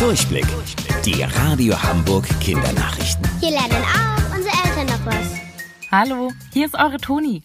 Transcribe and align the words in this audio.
Durchblick. 0.00 0.46
Die 1.04 1.22
Radio 1.22 1.80
Hamburg 1.82 2.26
Kindernachrichten. 2.40 3.22
Hier 3.38 3.50
lernen 3.50 3.84
auch 3.84 4.34
unsere 4.34 4.54
Eltern 4.64 4.86
noch 4.86 5.04
was. 5.04 5.90
Hallo, 5.92 6.32
hier 6.54 6.64
ist 6.64 6.74
eure 6.74 6.96
Toni. 6.96 7.42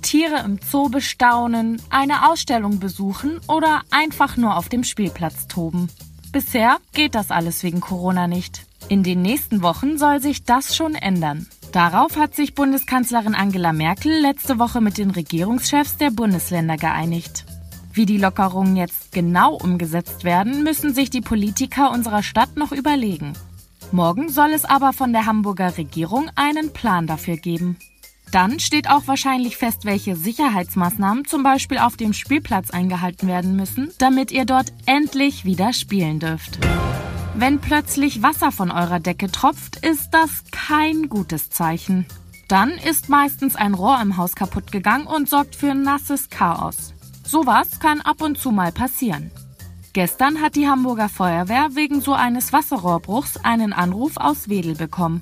Tiere 0.00 0.44
im 0.44 0.60
Zoo 0.62 0.90
bestaunen, 0.90 1.82
eine 1.90 2.30
Ausstellung 2.30 2.78
besuchen 2.78 3.40
oder 3.48 3.82
einfach 3.90 4.36
nur 4.36 4.56
auf 4.56 4.68
dem 4.68 4.84
Spielplatz 4.84 5.48
toben. 5.48 5.88
Bisher 6.30 6.78
geht 6.92 7.16
das 7.16 7.32
alles 7.32 7.64
wegen 7.64 7.80
Corona 7.80 8.28
nicht. 8.28 8.64
In 8.88 9.02
den 9.02 9.20
nächsten 9.20 9.62
Wochen 9.62 9.98
soll 9.98 10.22
sich 10.22 10.44
das 10.44 10.76
schon 10.76 10.94
ändern. 10.94 11.48
Darauf 11.72 12.16
hat 12.16 12.36
sich 12.36 12.54
Bundeskanzlerin 12.54 13.34
Angela 13.34 13.72
Merkel 13.72 14.12
letzte 14.20 14.60
Woche 14.60 14.80
mit 14.80 14.98
den 14.98 15.10
Regierungschefs 15.10 15.96
der 15.96 16.12
Bundesländer 16.12 16.76
geeinigt. 16.76 17.44
Wie 17.98 18.06
die 18.06 18.16
Lockerungen 18.16 18.76
jetzt 18.76 19.10
genau 19.10 19.54
umgesetzt 19.54 20.22
werden, 20.22 20.62
müssen 20.62 20.94
sich 20.94 21.10
die 21.10 21.20
Politiker 21.20 21.90
unserer 21.90 22.22
Stadt 22.22 22.56
noch 22.56 22.70
überlegen. 22.70 23.32
Morgen 23.90 24.28
soll 24.28 24.52
es 24.52 24.64
aber 24.64 24.92
von 24.92 25.12
der 25.12 25.26
Hamburger 25.26 25.76
Regierung 25.76 26.30
einen 26.36 26.72
Plan 26.72 27.08
dafür 27.08 27.36
geben. 27.36 27.76
Dann 28.30 28.60
steht 28.60 28.88
auch 28.88 29.08
wahrscheinlich 29.08 29.56
fest, 29.56 29.84
welche 29.84 30.14
Sicherheitsmaßnahmen 30.14 31.24
zum 31.24 31.42
Beispiel 31.42 31.78
auf 31.78 31.96
dem 31.96 32.12
Spielplatz 32.12 32.70
eingehalten 32.70 33.26
werden 33.26 33.56
müssen, 33.56 33.90
damit 33.98 34.30
ihr 34.30 34.44
dort 34.44 34.72
endlich 34.86 35.44
wieder 35.44 35.72
spielen 35.72 36.20
dürft. 36.20 36.60
Wenn 37.34 37.58
plötzlich 37.58 38.22
Wasser 38.22 38.52
von 38.52 38.70
eurer 38.70 39.00
Decke 39.00 39.28
tropft, 39.32 39.84
ist 39.84 40.10
das 40.12 40.44
kein 40.52 41.08
gutes 41.08 41.50
Zeichen. 41.50 42.06
Dann 42.46 42.70
ist 42.70 43.08
meistens 43.08 43.56
ein 43.56 43.74
Rohr 43.74 43.98
im 44.00 44.16
Haus 44.16 44.36
kaputt 44.36 44.70
gegangen 44.70 45.08
und 45.08 45.28
sorgt 45.28 45.56
für 45.56 45.74
nasses 45.74 46.30
Chaos. 46.30 46.94
Sowas 47.28 47.78
kann 47.78 48.00
ab 48.00 48.22
und 48.22 48.38
zu 48.38 48.50
mal 48.50 48.72
passieren. 48.72 49.30
Gestern 49.92 50.40
hat 50.40 50.56
die 50.56 50.66
Hamburger 50.66 51.10
Feuerwehr 51.10 51.68
wegen 51.74 52.00
so 52.00 52.14
eines 52.14 52.54
Wasserrohrbruchs 52.54 53.36
einen 53.44 53.74
Anruf 53.74 54.16
aus 54.16 54.48
Wedel 54.48 54.74
bekommen. 54.74 55.20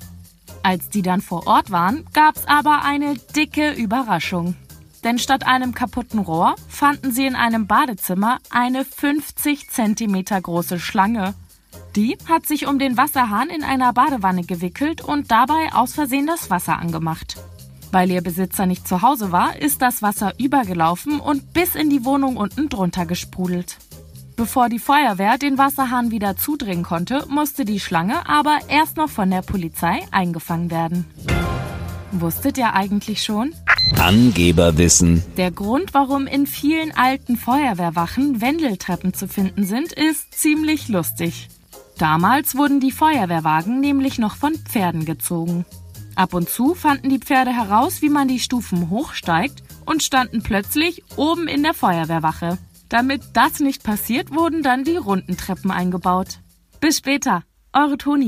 Als 0.63 0.87
die 0.89 1.01
dann 1.01 1.19
vor 1.19 1.47
Ort 1.47 1.69
waren, 1.69 2.05
gab's 2.13 2.45
aber 2.47 2.85
eine 2.85 3.15
dicke 3.35 3.73
Überraschung. 3.73 4.55
Denn 5.03 5.19
statt 5.19 5.45
einem 5.45 5.73
kaputten 5.73 6.19
Rohr 6.19 6.55
fanden 6.69 7.11
sie 7.11 7.25
in 7.25 7.35
einem 7.35 7.67
Badezimmer 7.67 8.37
eine 8.51 8.85
50 8.85 9.69
Zentimeter 9.69 10.39
große 10.39 10.79
Schlange. 10.79 11.33
Die 11.97 12.17
hat 12.29 12.45
sich 12.45 12.67
um 12.67 12.79
den 12.79 12.95
Wasserhahn 12.95 13.49
in 13.49 13.63
einer 13.63 13.91
Badewanne 13.91 14.43
gewickelt 14.43 15.01
und 15.01 15.29
dabei 15.29 15.73
aus 15.73 15.93
Versehen 15.93 16.27
das 16.27 16.49
Wasser 16.49 16.79
angemacht. 16.79 17.35
Weil 17.91 18.11
ihr 18.11 18.21
Besitzer 18.21 18.65
nicht 18.65 18.87
zu 18.87 19.01
Hause 19.01 19.31
war, 19.31 19.55
ist 19.57 19.81
das 19.81 20.01
Wasser 20.01 20.33
übergelaufen 20.39 21.19
und 21.19 21.53
bis 21.53 21.75
in 21.75 21.89
die 21.89 22.03
Wohnung 22.05 22.37
unten 22.37 22.69
drunter 22.69 23.05
gesprudelt. 23.05 23.77
Bevor 24.35 24.69
die 24.69 24.79
Feuerwehr 24.79 25.37
den 25.37 25.57
Wasserhahn 25.57 26.11
wieder 26.11 26.37
zudrehen 26.37 26.83
konnte, 26.83 27.25
musste 27.27 27.65
die 27.65 27.79
Schlange 27.79 28.29
aber 28.29 28.59
erst 28.67 28.97
noch 28.97 29.09
von 29.09 29.31
der 29.31 29.41
Polizei 29.41 30.01
eingefangen 30.11 30.69
werden. 30.69 31.05
Wusstet 32.11 32.57
ihr 32.57 32.73
eigentlich 32.73 33.23
schon? 33.23 33.53
Angeberwissen. 33.99 35.23
Der 35.37 35.49
Grund, 35.49 35.93
warum 35.93 36.27
in 36.27 36.45
vielen 36.45 36.95
alten 36.95 37.35
Feuerwehrwachen 37.35 38.39
Wendeltreppen 38.41 39.13
zu 39.13 39.27
finden 39.27 39.63
sind, 39.63 39.91
ist 39.91 40.33
ziemlich 40.33 40.87
lustig. 40.87 41.49
Damals 41.97 42.55
wurden 42.55 42.79
die 42.79 42.91
Feuerwehrwagen 42.91 43.79
nämlich 43.79 44.19
noch 44.19 44.35
von 44.35 44.53
Pferden 44.53 45.05
gezogen. 45.05 45.65
Ab 46.17 46.33
und 46.33 46.49
zu 46.49 46.73
fanden 46.73 47.09
die 47.09 47.19
Pferde 47.19 47.51
heraus, 47.51 48.01
wie 48.01 48.09
man 48.09 48.27
die 48.27 48.39
Stufen 48.39 48.89
hochsteigt 48.89 49.61
und 49.85 50.01
standen 50.01 50.41
plötzlich 50.41 51.03
oben 51.15 51.47
in 51.47 51.61
der 51.61 51.75
Feuerwehrwache. 51.75 52.57
Damit 52.89 53.21
das 53.33 53.59
nicht 53.59 53.83
passiert, 53.83 54.33
wurden 54.33 54.63
dann 54.63 54.83
die 54.83 54.97
runden 54.97 55.37
Treppen 55.37 55.69
eingebaut. 55.69 56.39
Bis 56.79 56.97
später, 56.97 57.43
eure 57.71 57.99
Toni. 57.99 58.25